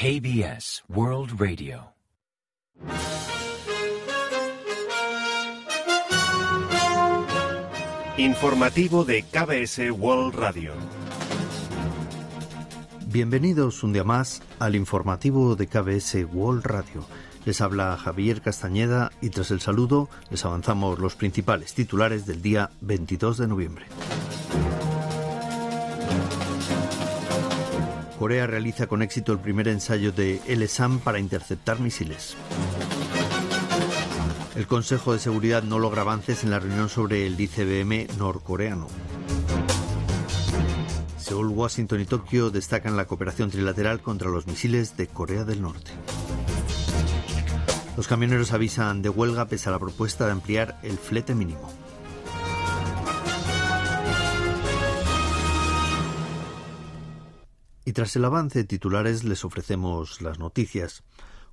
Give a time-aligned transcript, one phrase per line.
[0.00, 1.92] KBS World Radio.
[8.16, 10.74] Informativo de KBS World Radio.
[13.08, 17.04] Bienvenidos un día más al informativo de KBS World Radio.
[17.44, 22.70] Les habla Javier Castañeda y tras el saludo les avanzamos los principales titulares del día
[22.82, 23.86] 22 de noviembre.
[28.18, 32.36] Corea realiza con éxito el primer ensayo de LSAM para interceptar misiles.
[34.56, 38.88] El Consejo de Seguridad no logra avances en la reunión sobre el ICBM norcoreano.
[41.16, 45.92] Seúl, Washington y Tokio destacan la cooperación trilateral contra los misiles de Corea del Norte.
[47.96, 51.70] Los camioneros avisan de huelga pese a la propuesta de ampliar el flete mínimo.
[57.98, 61.02] Tras el avance de titulares les ofrecemos las noticias.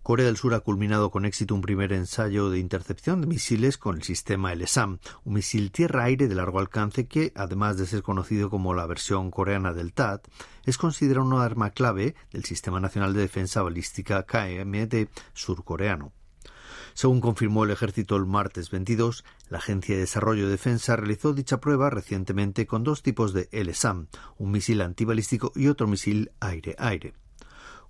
[0.03, 3.95] Corea del Sur ha culminado con éxito un primer ensayo de intercepción de misiles con
[3.95, 8.75] el sistema LSAM, un misil tierra-aire de largo alcance que, además de ser conocido como
[8.75, 10.21] la versión coreana del TAD,
[10.65, 16.13] es considerado una arma clave del Sistema Nacional de Defensa Balística KMD surcoreano.
[16.95, 21.59] Según confirmó el ejército el martes 22, la Agencia de Desarrollo de Defensa realizó dicha
[21.59, 27.13] prueba recientemente con dos tipos de LSAM, un misil antibalístico y otro misil aire-aire.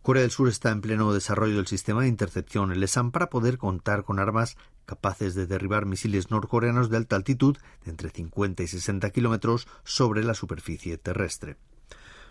[0.02, 4.06] Corea del Sur está en pleno desarrollo del sistema de intercepción LSAM para poder contar
[4.06, 9.12] con armas capaces de derribar misiles norcoreanos de alta altitud de entre 50 y 60
[9.12, 11.58] kilómetros sobre la superficie terrestre.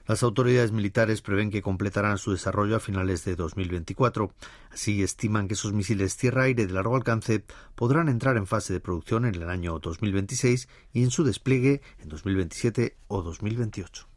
[0.06, 4.32] Las autoridades militares prevén que completarán su desarrollo a finales de 2024.
[4.70, 7.42] Así estiman que esos misiles tierra-aire de largo alcance
[7.74, 12.10] podrán entrar en fase de producción en el año 2026 y en su despliegue en
[12.10, 14.13] 2027 o 2028.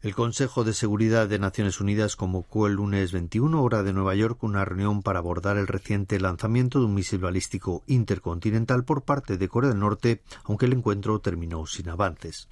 [0.00, 4.44] El Consejo de Seguridad de Naciones Unidas convocó el lunes 21 hora de Nueva York
[4.44, 9.48] una reunión para abordar el reciente lanzamiento de un misil balístico intercontinental por parte de
[9.48, 12.48] Corea del Norte, aunque el encuentro terminó sin avances.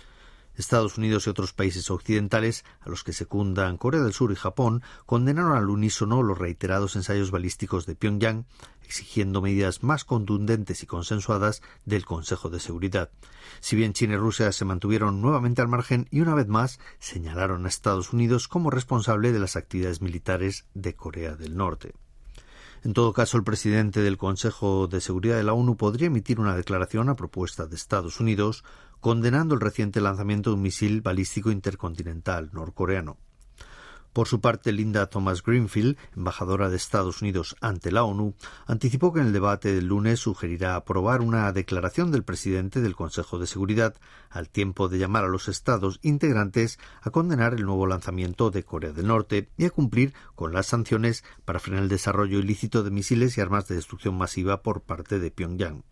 [0.57, 4.83] Estados Unidos y otros países occidentales, a los que secundan Corea del Sur y Japón,
[5.05, 8.47] condenaron al unísono los reiterados ensayos balísticos de Pyongyang,
[8.85, 13.11] exigiendo medidas más contundentes y consensuadas del Consejo de Seguridad.
[13.61, 17.67] Si bien China y Rusia se mantuvieron nuevamente al margen y una vez más señalaron
[17.67, 21.95] a Estados Unidos como responsable de las actividades militares de Corea del Norte.
[22.87, 26.55] En todo caso, el presidente del Consejo de Seguridad de la ONU podría emitir una
[26.55, 28.63] declaración a propuesta de Estados Unidos
[29.01, 33.19] condenando el reciente lanzamiento de un misil balístico intercontinental norcoreano.
[34.17, 38.35] Por su parte, Linda Thomas Greenfield, embajadora de Estados Unidos ante la ONU,
[38.65, 43.39] anticipó que en el debate del lunes sugerirá aprobar una declaración del presidente del Consejo
[43.39, 43.95] de Seguridad,
[44.31, 48.93] al tiempo de llamar a los Estados integrantes a condenar el nuevo lanzamiento de Corea
[48.93, 53.37] del Norte y a cumplir con las sanciones para frenar el desarrollo ilícito de misiles
[53.37, 55.85] y armas de destrucción masiva por parte de Pyongyang.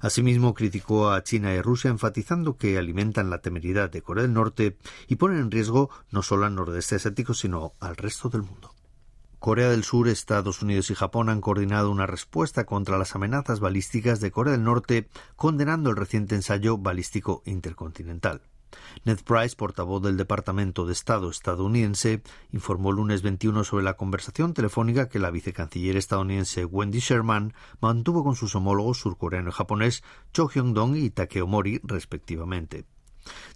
[0.00, 4.76] Asimismo, criticó a China y Rusia enfatizando que alimentan la temeridad de Corea del Norte
[5.06, 8.74] y ponen en riesgo no solo al nordeste asiático, sino al resto del mundo.
[9.38, 14.20] Corea del Sur, Estados Unidos y Japón han coordinado una respuesta contra las amenazas balísticas
[14.20, 18.42] de Corea del Norte, condenando el reciente ensayo balístico intercontinental.
[19.04, 24.54] Ned Price, portavoz del Departamento de Estado estadounidense, informó el lunes 21 sobre la conversación
[24.54, 30.02] telefónica que la vicecanciller estadounidense Wendy Sherman mantuvo con sus homólogos surcoreano y japonés
[30.32, 32.84] Cho Hyung-dong y Takeo Mori, respectivamente.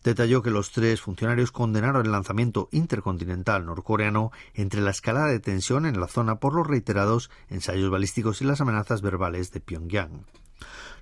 [0.04, 5.86] Detalló que los tres funcionarios condenaron el lanzamiento intercontinental norcoreano entre la escalada de tensión
[5.86, 10.26] en la zona por los reiterados ensayos balísticos y las amenazas verbales de Pyongyang.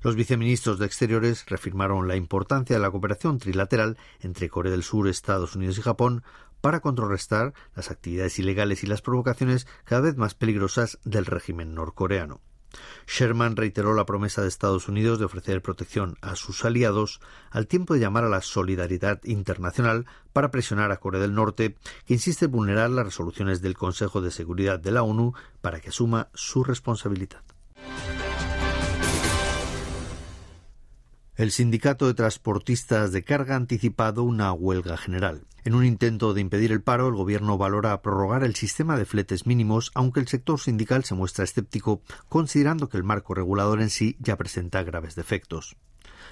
[0.03, 5.09] Los viceministros de Exteriores reafirmaron la importancia de la cooperación trilateral entre Corea del Sur,
[5.09, 6.23] Estados Unidos y Japón
[6.61, 12.41] para contrarrestar las actividades ilegales y las provocaciones cada vez más peligrosas del régimen norcoreano.
[13.07, 17.95] Sherman reiteró la promesa de Estados Unidos de ofrecer protección a sus aliados al tiempo
[17.95, 22.53] de llamar a la solidaridad internacional para presionar a Corea del Norte, que insiste en
[22.53, 27.43] vulnerar las resoluciones del Consejo de Seguridad de la ONU para que asuma su responsabilidad.
[31.41, 35.47] El sindicato de transportistas de carga ha anticipado una huelga general.
[35.65, 39.47] En un intento de impedir el paro, el gobierno valora prorrogar el sistema de fletes
[39.47, 44.19] mínimos, aunque el sector sindical se muestra escéptico, considerando que el marco regulador en sí
[44.21, 45.79] ya presenta graves defectos.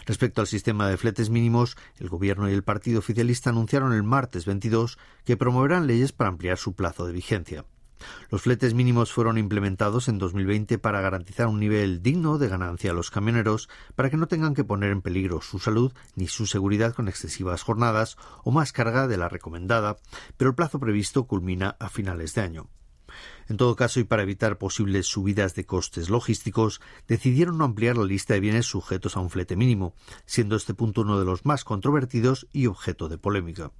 [0.04, 4.44] Respecto al sistema de fletes mínimos, el Gobierno y el Partido Oficialista anunciaron el martes
[4.44, 7.64] 22 que promoverán leyes para ampliar su plazo de vigencia.
[8.30, 12.94] Los fletes mínimos fueron implementados en 2020 para garantizar un nivel digno de ganancia a
[12.94, 16.94] los camioneros, para que no tengan que poner en peligro su salud ni su seguridad
[16.94, 19.96] con excesivas jornadas o más carga de la recomendada,
[20.36, 22.68] pero el plazo previsto culmina a finales de año.
[23.48, 28.04] En todo caso, y para evitar posibles subidas de costes logísticos, decidieron no ampliar la
[28.04, 29.94] lista de bienes sujetos a un flete mínimo,
[30.26, 33.72] siendo este punto uno de los más controvertidos y objeto de polémica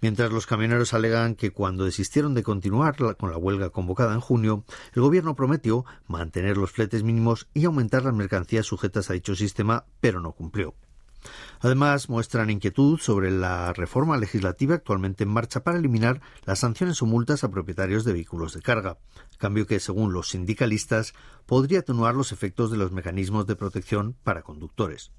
[0.00, 4.64] mientras los camioneros alegan que cuando desistieron de continuar con la huelga convocada en junio,
[4.94, 9.84] el gobierno prometió mantener los fletes mínimos y aumentar las mercancías sujetas a dicho sistema,
[10.00, 10.74] pero no cumplió.
[11.60, 17.06] Además, muestran inquietud sobre la reforma legislativa actualmente en marcha para eliminar las sanciones o
[17.06, 18.98] multas a propietarios de vehículos de carga,
[19.38, 21.14] cambio que, según los sindicalistas,
[21.46, 25.12] podría atenuar los efectos de los mecanismos de protección para conductores.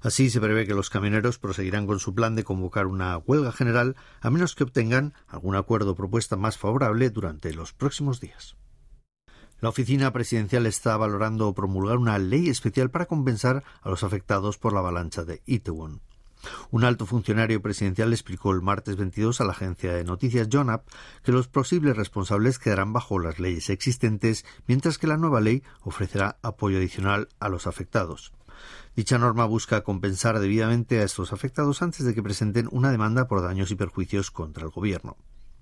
[0.00, 3.96] Así se prevé que los camioneros proseguirán con su plan de convocar una huelga general
[4.20, 8.56] a menos que obtengan algún acuerdo o propuesta más favorable durante los próximos días.
[9.60, 14.72] La oficina presidencial está valorando promulgar una ley especial para compensar a los afectados por
[14.72, 16.02] la avalancha de Itaewon.
[16.70, 20.86] Un alto funcionario presidencial explicó el martes 22 a la agencia de noticias Jonap
[21.22, 26.38] que los posibles responsables quedarán bajo las leyes existentes, mientras que la nueva ley ofrecerá
[26.42, 28.32] apoyo adicional a los afectados.
[28.94, 33.42] Dicha norma busca compensar debidamente a estos afectados antes de que presenten una demanda por
[33.42, 35.16] daños y perjuicios contra el Gobierno.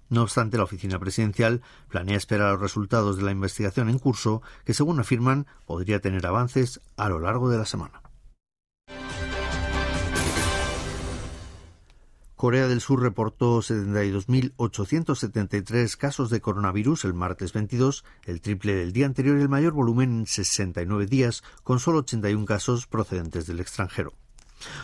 [0.08, 4.75] No obstante, la oficina presidencial planea esperar los resultados de la investigación en curso, que
[4.75, 8.04] según afirman podría tener avances a lo largo de la semana.
[12.36, 19.06] Corea del Sur reportó 72.873 casos de coronavirus el martes 22, el triple del día
[19.06, 24.14] anterior y el mayor volumen en 69 días, con solo 81 casos procedentes del extranjero.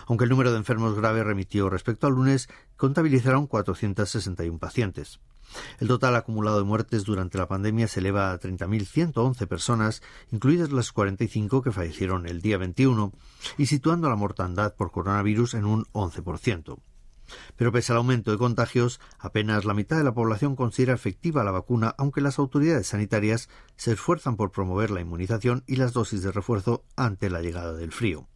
[0.06, 5.18] Aunque el número de enfermos graves remitió respecto al lunes, contabilizaron 461 pacientes.
[5.80, 10.92] El total acumulado de muertes durante la pandemia se eleva a 30.111 personas, incluidas las
[10.92, 13.12] 45 que fallecieron el día 21,
[13.58, 16.78] y situando la mortandad por coronavirus en un 11%.
[17.56, 21.50] Pero pese al aumento de contagios, apenas la mitad de la población considera efectiva la
[21.50, 26.32] vacuna, aunque las autoridades sanitarias se esfuerzan por promover la inmunización y las dosis de
[26.32, 28.29] refuerzo ante la llegada del frío.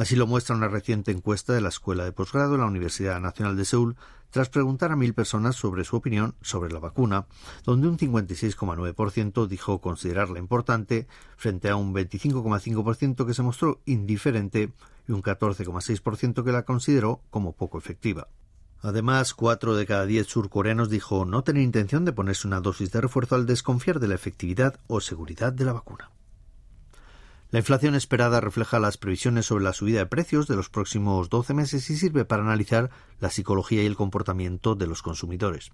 [0.00, 3.54] Así lo muestra una reciente encuesta de la Escuela de Posgrado de la Universidad Nacional
[3.54, 3.96] de Seúl,
[4.30, 7.26] tras preguntar a mil personas sobre su opinión sobre la vacuna,
[7.66, 11.06] donde un 56,9% dijo considerarla importante,
[11.36, 14.72] frente a un 25,5% que se mostró indiferente
[15.06, 18.28] y un 14,6% que la consideró como poco efectiva.
[18.80, 23.02] Además, cuatro de cada diez surcoreanos dijo no tener intención de ponerse una dosis de
[23.02, 26.10] refuerzo al desconfiar de la efectividad o seguridad de la vacuna.
[27.50, 31.52] La inflación esperada refleja las previsiones sobre la subida de precios de los próximos 12
[31.52, 35.72] meses y sirve para analizar la psicología y el comportamiento de los consumidores.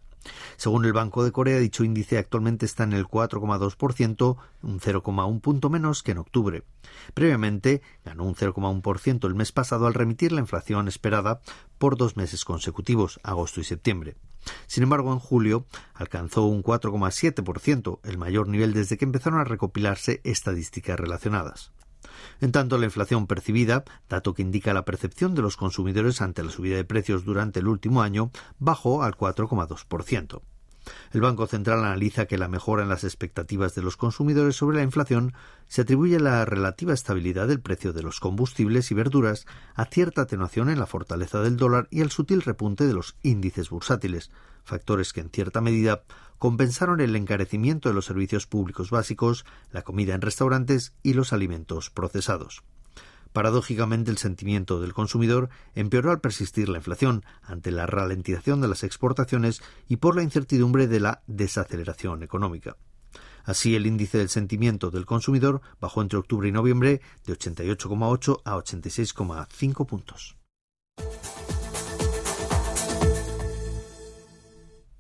[0.57, 5.69] Según el Banco de Corea, dicho índice actualmente está en el 4,2%, un 0,1 punto
[5.69, 6.63] menos que en octubre.
[7.13, 11.43] Previamente ganó un 0,1% el mes pasado al remitir la inflación esperada
[11.79, 14.17] por dos meses consecutivos, agosto y septiembre.
[14.67, 20.21] Sin embargo, en julio alcanzó un 4,7%, el mayor nivel desde que empezaron a recopilarse
[20.25, 21.73] estadísticas relacionadas.
[22.41, 26.51] En tanto, la inflación percibida, dato que indica la percepción de los consumidores ante la
[26.51, 30.43] subida de precios durante el último año, bajó al 4,2%.
[31.13, 34.83] El Banco Central analiza que la mejora en las expectativas de los consumidores sobre la
[34.83, 35.33] inflación
[35.67, 40.23] se atribuye a la relativa estabilidad del precio de los combustibles y verduras, a cierta
[40.23, 44.31] atenuación en la fortaleza del dólar y al sutil repunte de los índices bursátiles,
[44.65, 46.03] factores que en cierta medida
[46.39, 51.91] compensaron el encarecimiento de los servicios públicos básicos, la comida en restaurantes y los alimentos
[51.91, 52.63] procesados.
[53.37, 58.83] Paradójicamente, el sentimiento del consumidor empeoró al persistir la inflación ante la ralentización de las
[58.83, 62.79] exportaciones y por la incertidumbre de la desaceleración económica.
[63.45, 68.57] Así, el índice del sentimiento del consumidor bajó entre octubre y noviembre de 88,8 a
[68.57, 70.39] 86,5 puntos.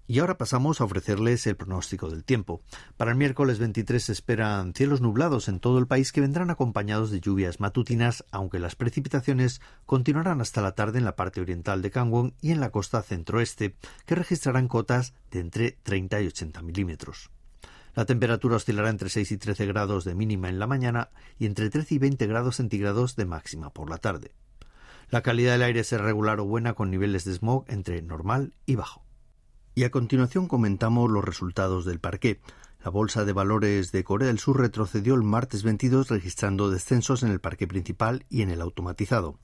[0.08, 2.62] Y ahora pasamos a ofrecerles el pronóstico del tiempo.
[2.96, 7.10] Para el miércoles 23 se esperan cielos nublados en todo el país que vendrán acompañados
[7.10, 11.90] de lluvias matutinas, aunque las precipitaciones continuarán hasta la tarde en la parte oriental de
[11.90, 17.30] Kangwon y en la costa centroeste, que registrarán cotas de entre 30 y 80 milímetros.
[17.96, 21.08] La temperatura oscilará entre 6 y 13 grados de mínima en la mañana
[21.38, 24.32] y entre 13 y 20 grados centígrados de máxima por la tarde.
[25.08, 28.75] La calidad del aire será regular o buena con niveles de smog entre normal y
[28.75, 29.05] bajo.
[29.78, 32.40] Y a continuación comentamos los resultados del parqué.
[32.83, 37.30] La Bolsa de Valores de Corea del Sur retrocedió el martes 22 registrando descensos en
[37.30, 39.38] el parque principal y en el automatizado.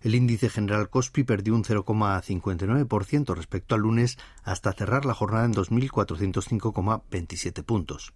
[0.00, 5.54] El índice general Kospi perdió un 0,59% respecto al lunes hasta cerrar la jornada en
[5.54, 8.12] 2.405,27 puntos.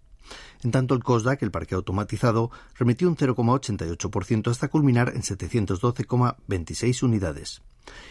[0.63, 7.61] En tanto, el Kosdaq, el parque automatizado, remitió un 0,88% hasta culminar en 712,26 unidades.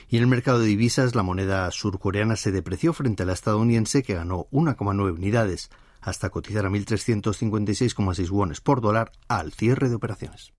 [0.08, 4.02] Y en el mercado de divisas, la moneda surcoreana se depreció frente a la estadounidense,
[4.02, 10.52] que ganó 1,9 unidades, hasta cotizar a 1.356,6 wones por dólar al cierre de operaciones.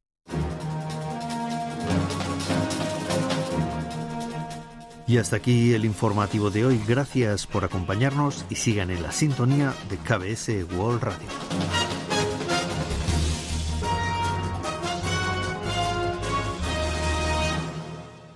[5.08, 6.82] Y hasta aquí el informativo de hoy.
[6.86, 11.77] Gracias por acompañarnos y sigan en la sintonía de KBS World Radio.